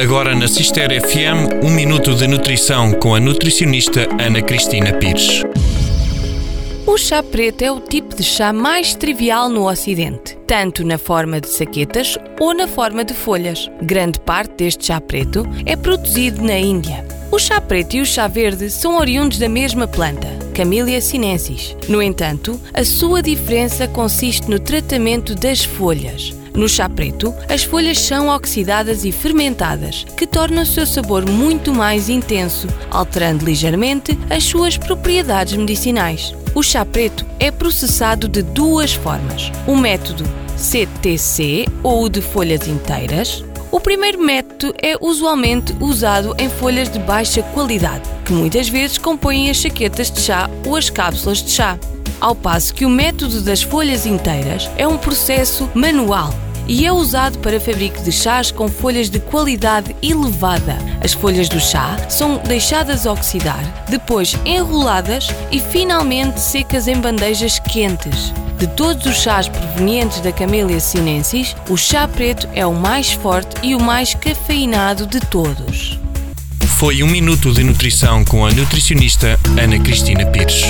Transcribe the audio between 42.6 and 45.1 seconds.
inteiras. O primeiro método é